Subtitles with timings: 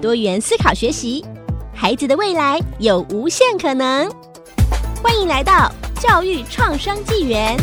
[0.00, 1.24] 多元思考学习，
[1.74, 4.08] 孩子的未来有无限可能。
[5.02, 7.56] 欢迎来到教育创生纪元。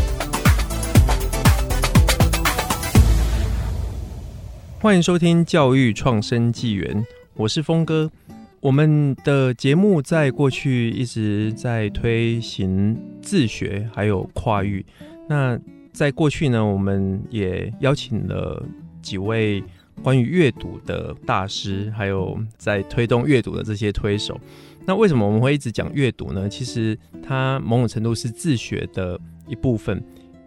[4.81, 8.11] 欢迎收听教育创生纪元，我是峰哥。
[8.59, 14.85] 我们的节目在过去一直在推行自学，还有跨域。
[15.29, 15.57] 那
[15.93, 18.61] 在过去呢，我们也邀请了
[19.01, 19.63] 几位
[20.03, 24.39] 关于阅读的大师，还有在推动阅读的这些推手。
[24.85, 26.47] 那为什么我们会一直讲阅读呢？
[26.47, 30.03] 其实它某种程度是自学的一部分，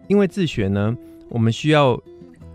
[0.06, 0.96] 因为自学呢，
[1.28, 2.00] 我们需要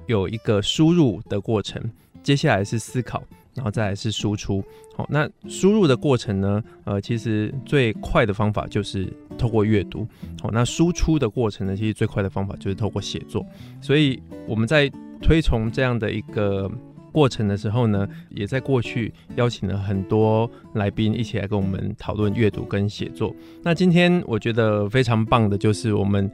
[0.08, 1.81] 有一个输入的过程，
[2.21, 3.23] 接下来是思考。
[3.55, 4.64] 然后再来是输出，
[4.95, 6.64] 好，那输入的过程呢？
[6.86, 10.08] 呃，其实最快的方法就是透过阅读，
[10.41, 11.77] 好，那输出的过程呢？
[11.77, 13.45] 其实最快的方法就是透过写作。
[13.80, 14.91] 所以我们在
[15.23, 16.69] 推崇这样的一个
[17.11, 23.33] 过程的时候呢，也在过去邀请了很多来宾一起来跟我们讨论阅读跟写作。
[23.63, 26.30] 那今天我觉得非常棒的就是我们。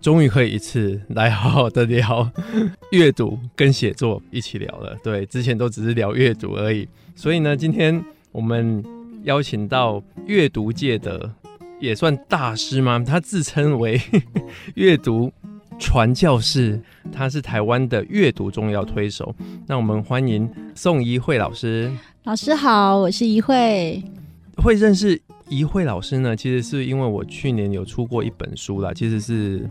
[0.00, 2.30] 终于可以一次来好好的聊
[2.92, 4.96] 阅读跟写作一起聊了。
[5.02, 6.88] 对，之前都只是聊阅读而已。
[7.16, 8.80] 所以呢，今天我们
[9.24, 11.28] 邀请到阅读界的
[11.80, 13.02] 也算大师吗？
[13.04, 14.00] 他自称为
[14.76, 15.32] 阅读
[15.78, 16.80] 传教士，
[17.12, 19.34] 他是台湾的阅读重要推手。
[19.66, 21.90] 那我们欢迎宋怡慧老师。
[22.24, 24.02] 老师好，我是怡慧。
[24.56, 29.68] 会认识怡慧老师呢，其实是因为我去年有出过一本书啦，其实是。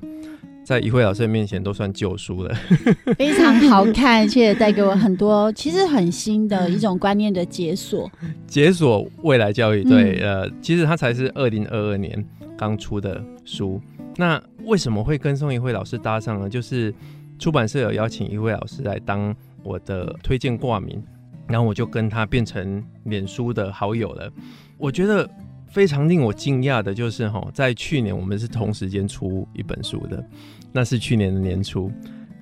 [0.64, 2.54] 在怡慧老师的面前都算旧书了，
[3.18, 8.12] 非常好看，而且带给我很多其实很新的一种观念的解锁，
[8.46, 9.82] 解锁未来教育。
[9.82, 12.22] 对，嗯、呃，其实它才是二零二二年
[12.58, 13.80] 刚出的书。
[14.18, 16.50] 那为什么会跟宋怡慧老师搭上呢？
[16.50, 16.94] 就是
[17.40, 19.34] 出版社有邀请一位老师来当
[19.64, 21.02] 我的推荐挂名，
[21.48, 24.30] 然后我就跟他变成脸书的好友了。
[24.78, 25.30] 我觉得。
[25.70, 30.26] 非常令我惊讶的就是哈，在去年我们是同时间出一本书的，
[30.72, 31.92] 那是去年的年初，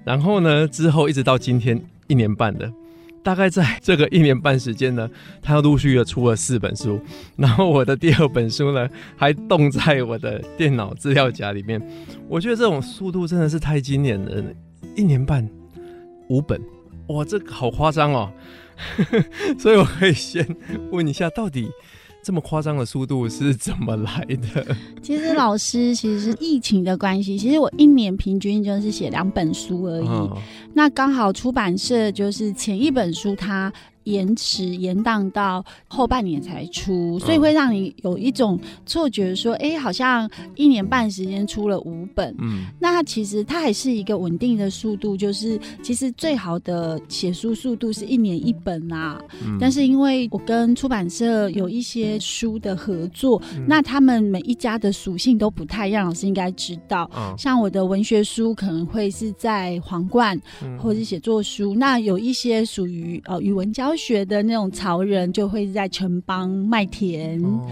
[0.05, 2.71] 然后呢，之后一直到今天一年半的，
[3.25, 5.09] 大概在 这个一年半时间呢，
[5.41, 7.01] 他陆续的出了四本书，
[7.35, 8.87] 然后我的第二本书呢
[9.17, 11.81] 还冻在我的电脑资料夹里面，
[12.29, 14.43] 我觉得这种速度真的是太惊人了，
[14.95, 15.49] 一年半
[16.29, 16.61] 五本，
[17.07, 18.31] 哇，这个好夸张哦，
[19.57, 20.47] 所以我可以先
[20.91, 21.71] 问一下，到底。
[22.25, 24.75] 这么夸张的速度是怎么来的？
[25.03, 27.37] 其实老师，其实是疫情的关系。
[27.37, 30.07] 其实我一年平均就是写两本书而已。
[30.07, 30.35] 哦、
[30.73, 33.71] 那刚好出版社就是前一本书它。
[34.05, 42.33] 延迟延宕到后半年才出，所以会让你有一种错觉，说，哎、欸，好像一年半时间出了五本。
[42.39, 49.19] 嗯，那其实它还是一个稳定的速度，就是其实最好的写书速度是一年一本啊。
[49.43, 57.09] 嗯、但是因为我跟出版社有一些书的合作，嗯、那他们每一家的属性都不太一样，老师应该知道。
[57.17, 63.94] 嗯、像我的文学书可能会是在皇冠，嗯、或者是写作书，那有一些属于呃语文教。
[63.95, 67.65] 学的那种潮人就会在城邦麦田，哦、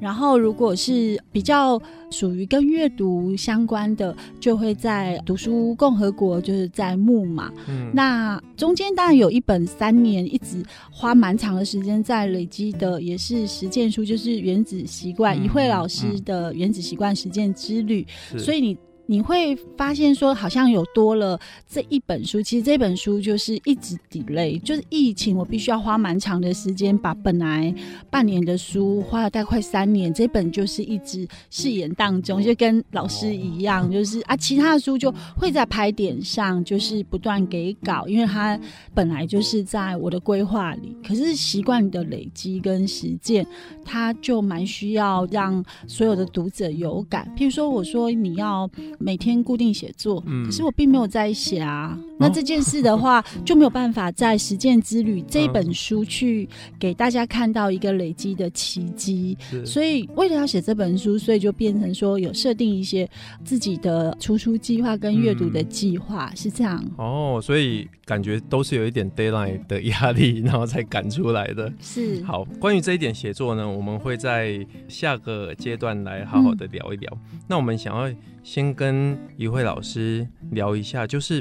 [0.00, 1.80] 然后如果是比较
[2.10, 7.50] 属于跟阅读相关的，就会在读书共和国，就是在木马。
[7.68, 18.02] 嗯、那中间当然有一本三年一直花蛮长的时间在累积的，也是实践书，就是《原子习惯》嗯，怡慧老师的《原子习惯实践之旅》
[18.34, 18.76] 嗯，所以你。
[19.10, 21.36] 你会发现说，好像有多了
[21.68, 22.40] 这一本书。
[22.40, 27.74] 其实这本书就是一直 delay，就是疫情，我必须要花蛮长的时间把本来
[28.08, 38.56] 半年的书花了大概三年，这本就是一直试演当中，就跟老师一样，就是啊，其他的书就会在拍点上，就是不断给稿，因为它
[38.94, 40.96] 本来就是在我的规划里。
[41.04, 43.44] 可是习惯的累积跟实践，
[43.84, 47.28] 它就蛮需要让所有的读者有感。
[47.36, 48.70] 譬如说，我说你要。
[49.00, 51.98] 每天固定写作，嗯，可是我并没有在写啊。
[52.18, 56.46] 那这件事的话，就没有办法在实践之旅这本书去
[56.78, 59.36] 给大家看到一个累积的奇迹。
[59.64, 63.08] 所以为了要写这本书，所以就变成说有设定一些
[63.42, 66.84] 自己的出书计划跟阅读的计划，嗯，是这样。
[66.98, 71.72] 哦，所以感觉都是有一点 deadline 的压力，然后才赶出来的。
[71.80, 72.22] 是。
[72.24, 77.10] 好，关于这一点写作呢，我们会在下个阶段来好好的聊一聊。
[77.32, 78.14] 嗯，那我们想要。
[78.42, 81.40] 先跟跟一慧老师聊一下，就是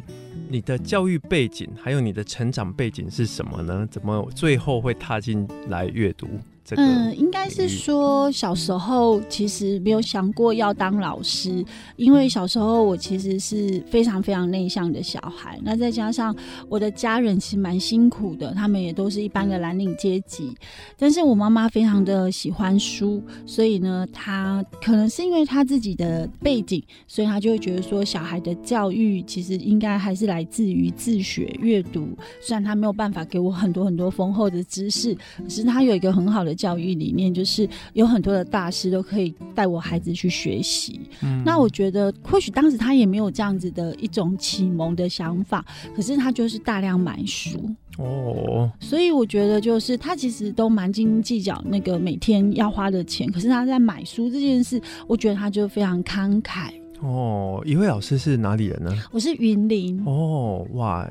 [0.49, 3.87] 你的教育背景，还有你的成长背景是什么呢？
[3.89, 6.27] 怎么最后会踏进来阅读？
[6.77, 11.63] 嗯，应该是说小时候其实没有想过要当老师，
[11.95, 15.59] 因为小时候我其实是非常非常内向的小孩。
[15.63, 16.35] 那再加上
[16.67, 20.55] 我的家人其实蛮辛苦的，他们也都是一般的蓝领阶级。
[20.97, 32.09] 但是我妈妈非常的喜欢书，所以呢，她可能是因为她自己的背景，所以她就会觉得说，小孩的教育其实应该还是来自于自学阅读。
[32.41, 36.58] 虽然她没有办法给我很多很多丰厚的知识，可是她有一个很好的。
[36.59, 40.99] 教育理念就是有很多的大师都可以带我孩子去学习。
[41.23, 45.65] 嗯，那我觉得或许当时他也没有这样子的一种启蒙的想法，
[45.95, 47.57] 可是他就是大量买书
[47.97, 48.69] 哦。
[48.81, 56.73] 所以我觉得就是他其实都蛮斤斤计较那个每天要花的钱，可是他在买书这件事，我觉得他就非常慷慨。
[57.01, 58.93] 哦，一位老师是哪里人呢？
[59.11, 60.03] 我是云林。
[60.05, 61.09] 哦，哇，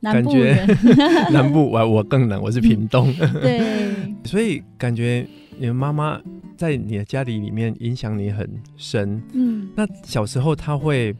[0.00, 3.12] 南部人，感 觉南部，我我更冷，我是屏东。
[3.40, 3.60] 对，
[4.24, 5.26] 所以感觉
[5.58, 6.20] 你的妈妈
[6.56, 9.20] 在你的家里里面影响你很深。
[9.32, 11.14] 嗯，那小时候她会。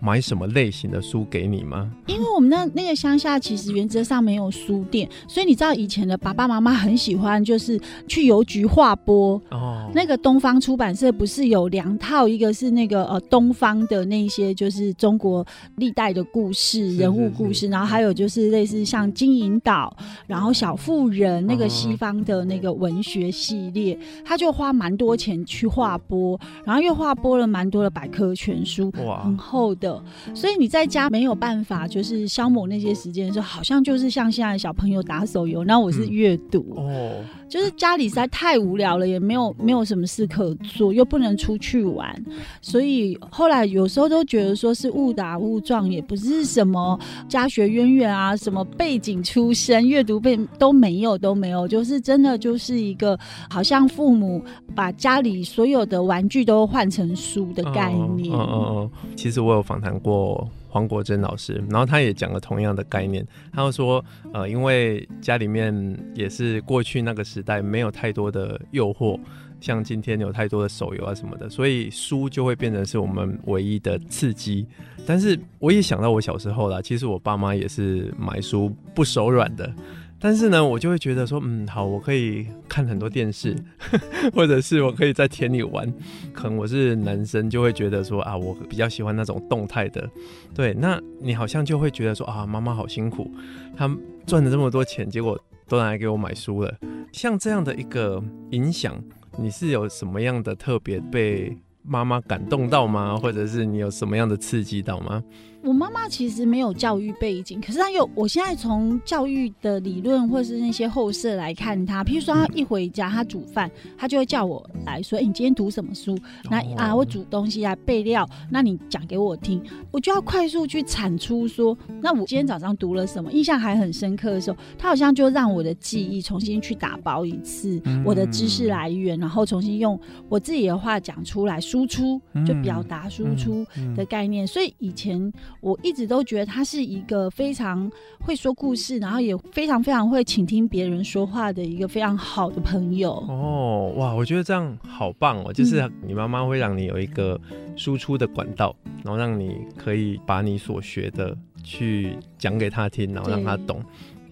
[0.00, 1.90] 买什么类型的书给你吗？
[2.06, 9.90] 因为我们那那个乡下其实原则上没有书店，所以你知道以前的爸爸妈妈很喜欢就是去邮局划拨哦。
[9.94, 19.94] 那个东方出版社不是有两套，一个是那个呃东方的那些就是中国历代的故事人物故事，然后还有就是类似像金银岛，
[20.26, 29.89] 然后小妇人那个西方的那个文学系列，他就花蛮多钱去划拨，然后又划拨了蛮多的百科全书，哇，很厚的。
[30.34, 42.24] 所以你在家没有办法，就是消磨那些时间的时候，好像就是像现在小朋友打手游，那我是阅读、嗯、哦，就是家里实在太无聊了，也没有没有什么事可做，又不能出去玩，
[42.60, 46.98] 所以后来有时候都觉得说是误打误撞，也不是什么
[47.28, 54.40] 家学渊源啊，什么背景出身，阅读背都没有都没有，就是真的就是一个好像父母
[54.74, 58.32] 把家里所有的玩具都换成书的概念。
[58.32, 59.79] 嗯嗯嗯，其实我有访。
[59.80, 63.26] 谈过黄国珍老师，然后他也讲了同样的概念。
[63.52, 69.18] 他就说，呃，因为家里面也是过去那个时代没有太多的诱惑，
[69.60, 74.66] 像今天有太多的手游啊什么的，所以书就会变成是我们唯一的刺激。
[75.06, 79.72] 但是我也想到我小时候啦，其实我爸妈也是买书不手软的。
[80.20, 83.56] 但是呢，我就会觉得说，嗯，好，我可以看很多电视，
[84.34, 85.90] 或者是我可以在田里玩。
[86.32, 90.08] 可能我是男生，就会觉得说啊，我比较喜欢那种动态的。
[90.54, 93.30] 对，那你好像就会觉得说啊，妈妈好辛苦，
[93.74, 93.90] 她
[94.26, 96.76] 赚了这么多钱，结果都拿来给我买书了。
[97.12, 99.02] 像这样的一个影响，
[99.38, 103.16] 你是有什么样的特别被妈妈感动到吗？
[103.16, 105.22] 或者是你有什么样的刺激到吗？
[105.62, 108.08] 我妈妈其实没有教育背景，可是她有。
[108.14, 116.18] 我现在从教育的理论或是那些后设来看她，譬如说她一回家，她煮饭，她就会叫我来说：“欸，你今天读什么书？
[116.50, 119.62] 那啊，我煮东西来备料，那你讲给我听。”
[119.92, 134.46] 我就要快速去产出说：“那我今天早上读了什么？”印象还很深刻的时候，她好像就让我的记忆重新去打包一次我的知识来源，然后重新用我自己的话讲出来，输出就表达输出的概念。
[134.46, 135.32] 所以以前。
[135.60, 143.12] 我一直都觉得他是一个非常会说故事，然后也非常非常会倾听别人说话的一个非常好的朋友。
[143.28, 145.52] 哦，哇，我觉得这样好棒哦！
[145.52, 147.40] 就是你妈妈会让你有一个
[147.76, 153.82] 输出的管道，然后让你可以把你所学的去讲给他听，然后让他懂。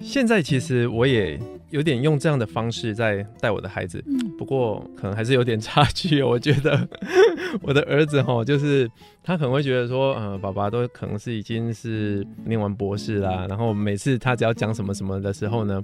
[0.00, 1.38] 现在其实我也
[1.70, 6.22] 有点用这样的方式在带我的孩子，嗯，不过可能还是有点差距。
[6.22, 6.88] 我觉得
[7.60, 8.90] 我的儿子哈，就是
[9.22, 15.82] 他可能会觉得说，呃，爸爸都可能是已经是念完博士啦，然后每次他只要讲什么什么的时候呢，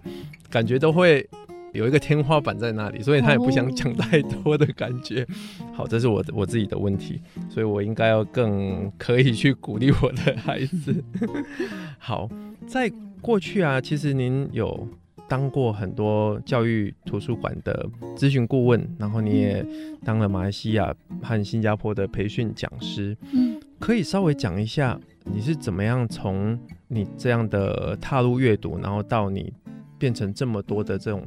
[0.49, 1.29] 感觉都会
[1.73, 5.27] 有一个天花板在那里，所以他也不想讲太多的感觉。
[5.75, 11.05] 好，这是我我自己的问题，所以我应该要更可以去鼓励我的孩子。
[11.99, 12.31] 好，
[12.67, 12.91] 在。
[13.25, 14.87] 过去啊，其实您有
[15.27, 19.65] 当过很多教育图书馆的咨询顾问，然后你也
[20.05, 23.17] 当了马来西亚和新加坡的培训讲师。
[23.33, 29.51] 嗯，可以稍微讲一下你是怎么样从你这样的踏入阅读，然后到你
[29.99, 31.27] 变成这么多的这种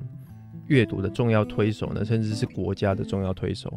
[0.67, 2.05] 阅读的重要推手呢？
[2.05, 3.73] 甚至是国家的重要推手。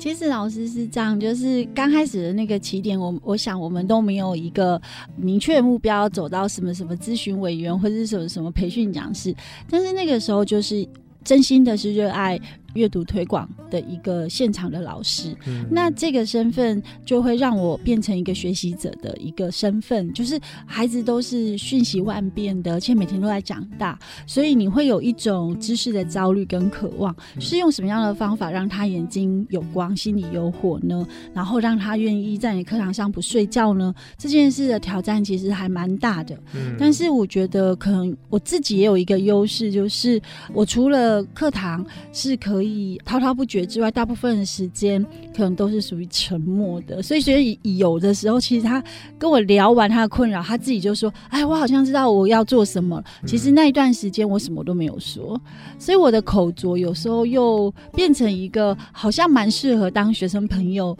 [0.00, 4.80] 其实老师是这样，就是刚开始的那个起点，我我想我们都没有一个
[5.14, 9.34] 明确目标，走到什么什么咨询委员或者是什么什么培训讲师，
[9.68, 10.88] 但是那个时候就是
[11.22, 12.40] 真心的是热爱。
[12.74, 20.12] 阅读推广的一个现场的老师，嗯、那这个身份就会让我变成一个学习者的一个身份。
[20.12, 27.14] 就是孩子都是瞬息万变的，而且每天都在长大，所以你会有一种知识的焦虑跟渴望。
[27.40, 31.04] 是用什么样的方法让他眼睛有光、心里有火呢？
[31.34, 33.92] 然后让他愿意在你课堂上不睡觉呢？
[34.16, 36.36] 这件事的挑战其实还蛮大的。
[36.54, 40.20] 嗯、但是我觉得可能我自己也有一个优势，就是
[40.52, 42.59] 我除了课堂是可。
[42.60, 45.02] 可以滔滔不绝之外，大部分的时间
[45.34, 47.02] 可能都是属于沉默的。
[47.02, 48.84] 所以，所以有的时候，其实他
[49.18, 55.40] 跟我聊完他的困扰，他自己就说：“哎，我好像知道我要做什么。”其实那一段时间我什么都没有说，
[55.78, 60.94] 所以我的口拙有时候又变成一个好像蛮适合当学生朋友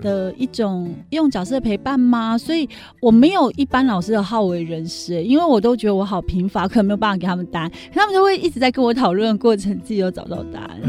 [0.00, 2.38] 的一种用角色陪伴吗？
[2.38, 2.66] 所以
[3.02, 10.80] 我没有一般老师的好为人师，因为我都觉得我好贫乏，可能没有办法给他们答案，他们就会一直在跟我讨论的过程，自己都找到答案。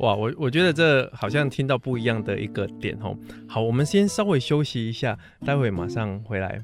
[0.00, 3.14] 哇，我我觉得这好像听到不一样的一个点哦。
[3.46, 6.58] 好，我们先稍微休息一下，待会马上回来。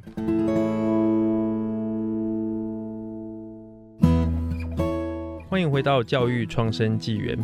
[5.50, 7.38] 欢迎回到教育创生纪元。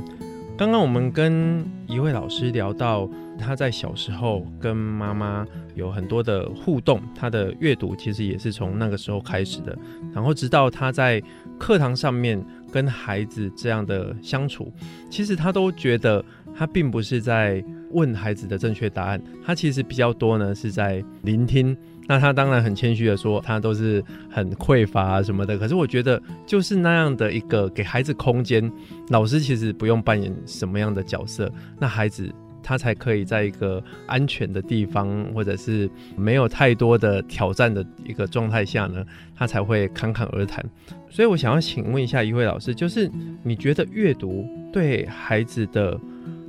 [0.56, 3.06] 刚刚我们跟一位老师聊到，
[3.38, 9.76] 他在小时候跟妈妈有很多的互动，他的阅读其实也是从那个时候开始的，
[10.14, 11.22] 然后直到他在
[11.58, 12.42] 课堂上面。
[12.72, 14.72] 跟孩子这样的相处，
[15.10, 16.24] 其实他都觉得
[16.56, 21.76] 他并不是在问孩子的正确答案，他其实比较多呢是在聆听。
[22.08, 25.56] 那他当然很谦虚的说，他都是很匮乏什么的。
[25.56, 28.70] 可是我觉得就是那样的一个给孩子空间，
[29.10, 32.32] 老师其实不用扮演什么样的角色，那孩子。
[32.62, 39.04] 他才可以在一个安全的地方，或者是没有太多的挑战的一个状态下呢，
[39.36, 40.64] 他才会侃侃而谈。
[41.10, 43.10] 所以我想要请问一下一位老师，就是
[43.42, 45.98] 你觉得阅读对孩子的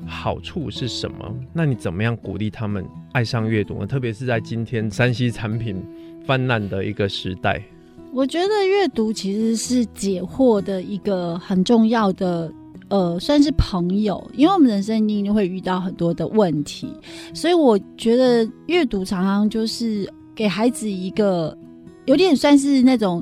[0.05, 1.35] 好处是什么？
[1.51, 3.87] 那你怎么样鼓励他们爱上阅读呢？
[3.87, 5.83] 特别是在今天山西产品
[6.25, 7.61] 泛滥的一个时代，
[8.13, 12.51] 我觉得阅读其实是解惑的一个很重要的。
[12.93, 16.87] 呃，算是朋友，因为我们人生一定会遇到很多的问题，
[17.33, 21.57] 所以我觉得阅读常常就是给孩子一个
[22.05, 23.19] 有点算是那种。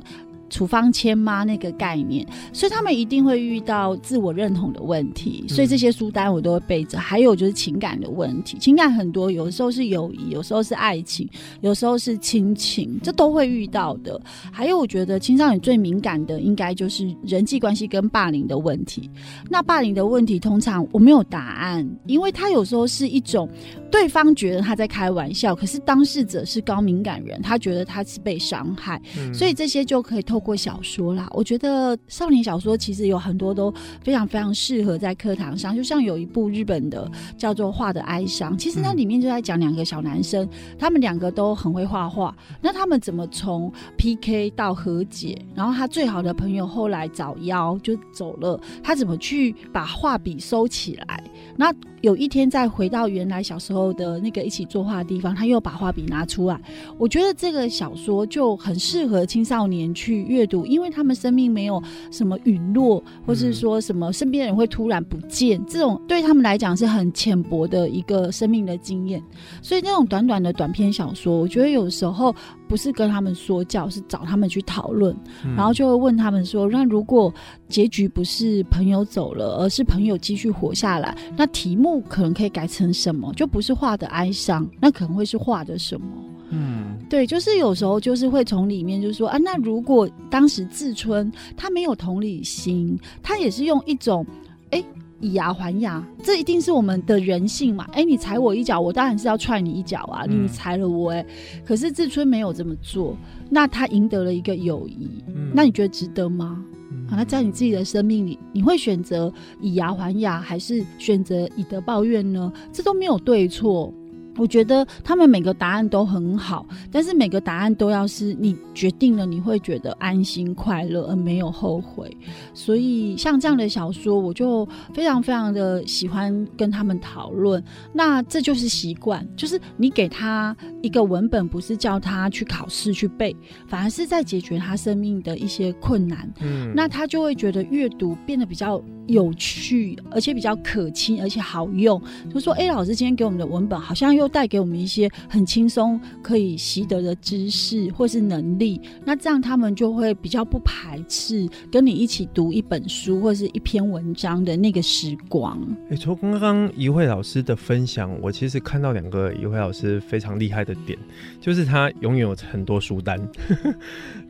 [0.52, 1.44] 处方签吗？
[1.44, 6.98] 那个概念，所以他们一定会遇到自我认同的问题，所以这些书单我都会备着。
[6.98, 11.26] 还有就是情感的问题，情感很多，有的时候是友谊，有时候是爱情，
[11.62, 14.20] 有时候是亲情，这都会遇到的。
[14.52, 19.10] 还有，我觉得青少年最敏感的应该就是人际关系跟霸凌的问题。
[19.48, 23.48] 那霸凌的问题，通常我没有答案，因为他有时候是一种
[23.90, 33.72] 对方觉得他在开玩笑，可是当事者是高敏感人，他觉得他是被伤害，嗯、所以这些就可以透过小说啦，我觉得少年小说其实有很多都
[34.02, 40.46] 非常非常适合在课堂上，就像有一部日本的叫做《画的哀伤》，其实那里面就在讲两个小男生，
[40.78, 51.24] 他们两个都很会画画，那他们怎么从 PK 到和解，然后他最好的朋友后来早夭就走了，他怎么去把画笔收起来？
[51.56, 56.60] 那有一天再回到原来小时候的那个一起作画的地方，他又把画笔拿出来。
[56.98, 69.22] 我觉得这个小说就很适合青少年去阅读，因为他们生命没有什么陨落，或是说什么身边的人会突然不见，这种对他们来讲是很浅薄的一个生命的经验。
[69.60, 72.34] 所以那种短短的短篇小说，我觉得有时候
[72.66, 75.14] 不是跟他们说教，是找他们去讨论，
[75.56, 77.32] 然后就会问他们说：那如果
[77.68, 81.92] 结局不是朋友走了，而是朋友继续活下来，那题目。
[82.08, 83.32] 可能可以改成什么？
[83.34, 86.06] 就不是画的哀伤，那可能会是画的什么？
[86.52, 94.24] 嗯，对，就是有时候就是会从里面就是说啊，那如果当时志春他没有同理心，他也是用一种
[94.70, 94.84] 哎、欸、
[95.20, 97.84] 以牙还牙，这一定是我们的人性嘛？
[97.92, 100.24] 哎、欸，你踩我一脚，我当然是要踹你一脚啊！
[100.28, 101.26] 你踩了我、欸，哎，
[101.64, 103.16] 可是志春没有这么做，
[103.48, 106.62] 那他赢得了一个友谊，嗯、那你觉得值得吗？
[107.08, 112.52] 好，那在你自己的生命里，你会选择以牙还牙，还是选择以德报怨呢？
[112.72, 113.92] 这都没有对错，
[114.36, 122.16] 我觉得他们每个答案都很好，但是每个答案都要是你决定了，你会觉得安心快乐而没有后悔。
[122.54, 127.62] 所以像这样的小说，我就非常非常的喜欢跟他们讨论。
[127.92, 133.36] 那这就是习惯，就是你给他一个文本，不是叫他去考试去背，
[133.66, 136.32] 反而是在解决他生命的一些困难。
[136.40, 142.00] 嗯，那他就会觉得阅读变得比较有趣，而且比较可亲，而且好用。
[142.32, 148.80] 就说，哎，老师今天给我们的文本好像又带给我们一些很轻松可以习得的知识或是能力。
[149.04, 155.58] 那这样他们就会比较不排斥跟你一起读一本书或是一篇文章的那个时光。
[155.90, 160.98] 哎，从刚刚一慧老师的分享，我其实看到两个一慧老师非常厉害的点，
[161.40, 163.20] 就是他拥有很多书单。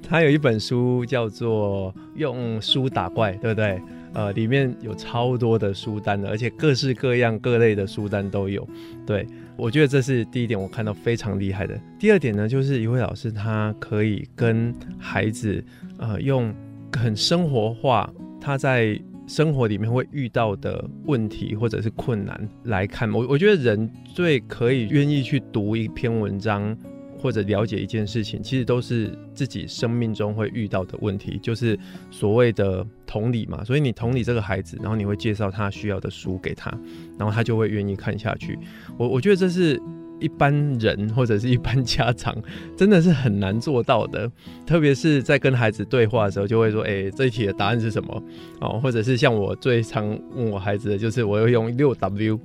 [0.03, 3.81] 他有一本书叫做《用书打怪》，对不对？
[4.15, 8.69] 呃，里面有超多的书单的，而且各式各样各类的书单都有。
[9.07, 11.81] 对，我觉得这是第一点，我看到非常厉害的。
[11.99, 15.65] 第二点呢，就是一位老师他可以跟孩子，
[15.97, 16.55] 呃，用
[16.95, 23.11] 很生活化，他在生活里面会遇到的问题或者是困难来看。
[23.11, 26.77] 我我觉得人最可以愿意去读一篇文章。
[27.23, 31.79] 或者了解一件事情，其实都是自己生命中会遇到的问题，就是
[32.11, 33.63] 所谓的同理嘛。
[33.63, 36.77] 所以你同理这个孩子，然后你会介绍他需要的书给他，
[37.17, 38.59] 然后他就会愿意看下去。
[38.99, 39.81] 我我觉得这是
[40.19, 42.37] 一般人或者是一般家长
[42.77, 44.29] 真的是很难做到的，
[44.67, 48.23] 特别是在跟孩子对话的时候，就会说：“哎，这一题的答案是什么？”
[48.61, 52.41] 哦，或者是像我最常问我孩子的，就是我要用六 W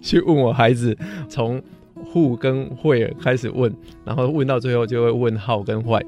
[0.00, 0.96] 去问我孩子
[1.28, 1.62] 从。
[2.12, 6.04] Who 跟 Where 开始问，然后问到最后就会问好跟坏。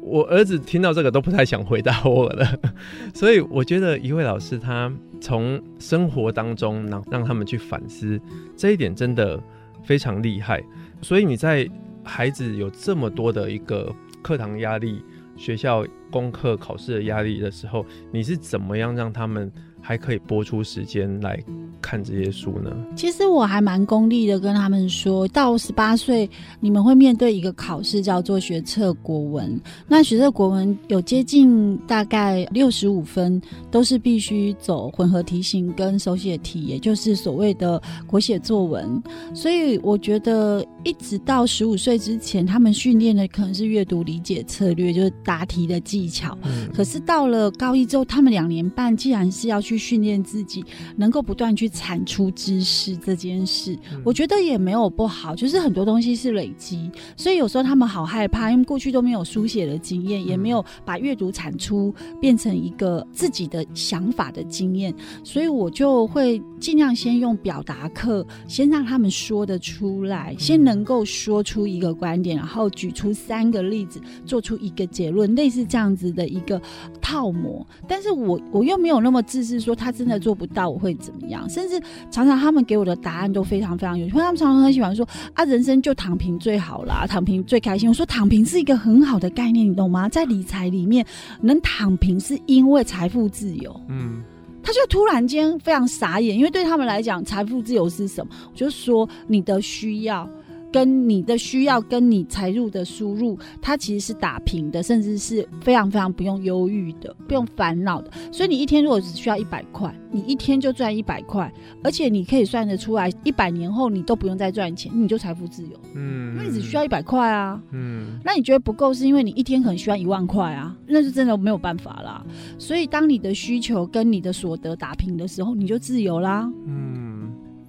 [0.00, 2.46] 我儿子听到这个都不太想回答我了，
[3.14, 8.20] 所以我觉得一位老师他从生活当中让让他们去反思
[8.56, 9.40] 这一点真的
[9.82, 10.62] 非常厉害。
[11.00, 11.68] 所以你在
[12.02, 13.90] 孩子有这么多的一个
[14.22, 15.02] 课堂压力、
[15.36, 19.50] 学校功课考试的压力的时候，你是怎么样让他们？
[19.86, 21.38] 还可以播出时间来
[21.82, 22.74] 看这些书呢？
[22.96, 29.60] 其实我还蛮功利的，跟他们说到十八岁，你们会面对一个考试，叫做学测国文。
[29.86, 33.38] 那学测国文有接近大概六十五分，
[33.70, 39.02] 都是必须走混合题型跟手写题，也就是所谓的国写作文。
[39.34, 46.38] 所以我觉得，一直到十五岁之前，他们训练的可能是阅读理解策略，就是答题的技巧。
[46.44, 46.70] 嗯。
[46.72, 50.64] 可是到了高一之后，他们两年半，既然是要去训练自己
[50.96, 76.60] 能够不断去产出知识这件事，我觉得也没有不好，就是很多东西是累积，所以有时候他们好害怕，因为过去都没有书写的经验，也没有把阅读产出变成一个自己的想法的经验，所以我就会尽量先用表达课，先让他们说得出来，先能够说出一个观点，然后举出三个例子，做出一个结论，类似这样子的一个
[77.00, 77.66] 套模。
[77.88, 79.54] 但是我我又没有那么自私。
[79.64, 81.48] 说他真的做不到，我会怎么样？
[81.48, 84.12] 甚至常常他们给我的答案都非常非常有趣。
[84.12, 87.88] 他们常常很喜欢说啊，人生就躺平最好啦，躺平最开心。
[87.88, 90.08] 我说躺平是一个很好的概念，你懂吗？
[90.08, 91.04] 在理财里面，
[91.40, 93.74] 能躺平是因为财富自由。
[93.88, 94.22] 嗯，
[94.62, 98.32] 他就突然间非常傻眼，因为对他们来讲，财富自由是什么？
[98.52, 100.28] 我就说你的需要。
[100.74, 108.10] 跟你的需要，跟你财入的输入，它其实是打平的，甚至是非常非常不用忧郁的，不用烦恼的。
[108.32, 111.48] 所以你一天如果只需要一百块，你一天就赚一百块，
[111.84, 115.78] 而且你可以算得出来，一百年后你都不用再赚钱，你就财富自由。
[115.94, 117.62] 嗯，因为你只需要一百块啊。
[117.70, 122.26] 嗯，那你觉得不够，是因为你一天可能需要一万块啊，那是真的没有办法啦。
[122.58, 126.50] 所以当你的需求跟你的所得打平的时候，你就自由啦。
[126.66, 127.03] 嗯。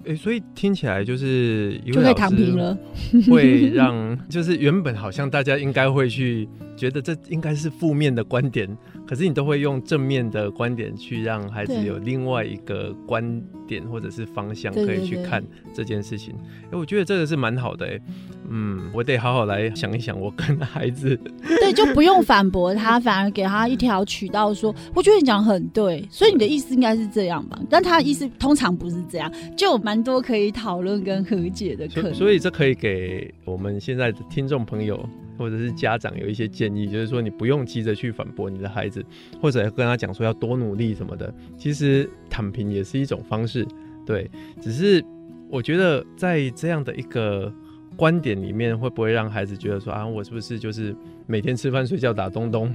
[0.06, 2.76] 哎、欸，所以听起来就是就可以躺平了，
[3.28, 8.68] 会让就是原本好像大家应该会去觉得这应该是负面的观点，
[9.06, 15.42] 可是你都会用正面的观点去让孩子有另外一个观点或者是方向可以去看
[15.74, 16.34] 这件事情。
[16.66, 18.00] 哎、欸，我觉得这个是蛮好的、欸。
[18.48, 21.18] 嗯，我得好好来想一想，我跟孩子
[21.60, 27.58] 对，就不用反驳他， 反而给他一条渠道说，我觉得你讲很对，所以你的意思应该是这样吧？
[27.68, 32.14] 但他的意思通常不是这样，就有多可以讨论跟和解的可能。
[32.14, 39.04] 所以这可以给我们现在的听众朋友或者是家长有一些建议，就是说你不用急着去反驳你的孩子，
[39.40, 41.32] 或者跟他讲说要多努力什么的。
[41.56, 43.66] 其实躺平也是一种方式，
[44.04, 44.30] 对，
[44.60, 45.04] 只是
[45.48, 47.52] 我觉得在这样的一个。
[47.96, 50.94] 观点里面，会不会让孩子觉得说啊，我是不是就是
[51.26, 52.66] 每天吃饭睡觉打东东？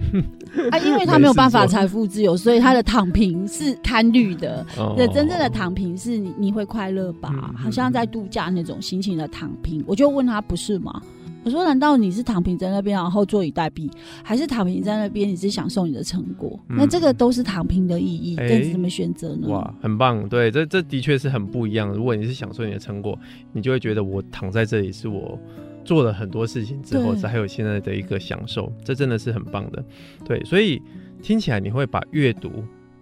[0.71, 4.65] 啊，因为他没有办法 财富自由，所以他的躺平是贪绿的。
[4.75, 7.55] 那、哦、真正的躺平是你你会快乐吧、嗯？
[7.55, 9.83] 好像在度假那种心情的躺平。
[9.85, 11.01] 我就问他不是吗？
[11.43, 13.91] 我说难道你是躺平在那边，然后坐以待毙，
[14.23, 16.77] 还是躺平在那边你是享受你的成果、嗯？
[16.77, 19.47] 那这个都是躺平的意义，该、欸、怎么选择呢？
[19.47, 21.89] 哇，很棒，对，这这的确是很不一样。
[21.89, 23.17] 如果你是享受你的成果，
[23.53, 25.39] 你就会觉得我躺在这里是我
[25.83, 29.83] 做了很多事情之后才有现在的一个享受，这真的是很棒的。
[30.23, 30.79] 对，所以
[31.23, 32.51] 听起来你会把阅读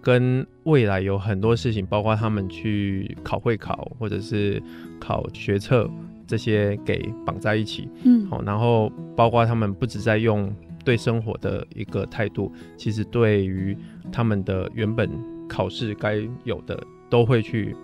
[0.00, 4.62] 跟未来有很多事情，包括他们去考会考或者是
[4.98, 5.90] 考学测。
[6.30, 10.48] 这些给绑在一起，嗯，好，然后包括他们不止在用
[10.84, 13.76] 对生活的一个态度，其实对于
[14.12, 15.10] 他们的原本
[15.48, 17.74] 考试该有的，都会去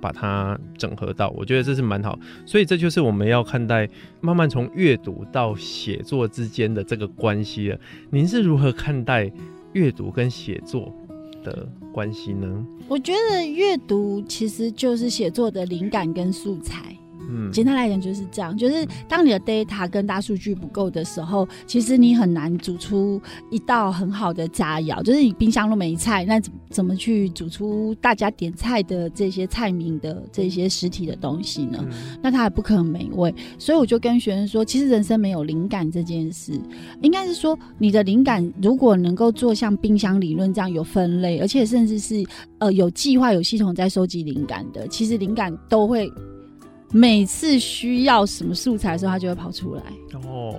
[0.00, 1.28] 把它整合到。
[1.36, 3.86] 我觉得这是蛮好，所以这就是我们要看待
[4.22, 7.78] 慢慢从阅读到写作之间的这个关系了。
[8.08, 9.30] 您是如何看待
[9.74, 10.90] 阅读跟写作
[11.44, 12.66] 的关系呢？
[12.88, 16.96] 我觉得阅读其实就是写作的灵感跟素材。
[17.32, 25.02] 嗯，简单来讲就是这样，就是当你的 data 跟大数据不够的时候，其实你很难煮出一道很好的佳肴。
[25.02, 31.78] 就是你冰箱都没菜，那怎怎么去煮出大家点菜的这些菜名的这些实体的东西呢？
[31.82, 33.34] 嗯、那它也不可能美味。
[33.58, 36.52] 所以我就跟学生说，其实人生没有灵感这件事，
[37.02, 42.24] 应该是说你的灵感如果能够做像冰箱理论这样有分类，而且甚至是
[42.58, 46.10] 呃有计划、有系统在收集灵感的，其实灵感都会。
[46.92, 49.82] 每次需要什么素材的时候，它就会跑出来。
[50.26, 50.54] 哦，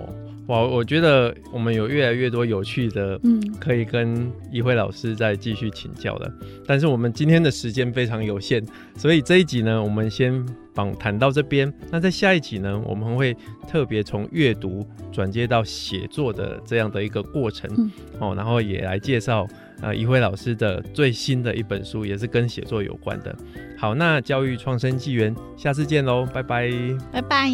[0.46, 0.60] 哇！
[0.60, 6.32] 我觉得我们有越来越多有趣的，嗯，可以跟一辉老师再继续请教的。
[6.66, 8.64] 但是我们今天的时间非常有限，
[8.96, 11.72] 所以这一集呢，我们先访谈到这边。
[11.90, 13.36] 那在下一集呢，我们会
[13.68, 19.46] 特别从阅读转接到写作的这样的一个过程，嗯、哦，然后也来介绍。
[19.82, 23.36] 呃，怡慧老师的最新的一本书也是跟写作有关的。
[23.76, 26.70] 好，那教育创生纪元，下次见喽，拜拜，
[27.10, 27.50] 拜拜。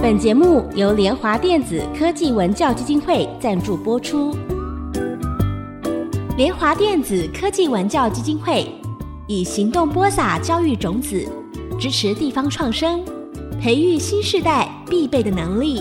[0.00, 4.34] 本节目由联华电子科技文教基金会赞助播出。
[6.38, 8.66] 联华电子科技文教基金会
[9.28, 11.28] 以行动播撒教育种子，
[11.78, 13.04] 支持地方创生，
[13.60, 15.80] 培育新世代必备的能力。